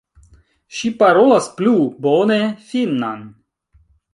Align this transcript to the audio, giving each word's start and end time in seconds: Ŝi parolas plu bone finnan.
Ŝi 0.77 0.89
parolas 1.01 1.49
plu 1.59 1.75
bone 2.07 2.41
finnan. 2.73 3.25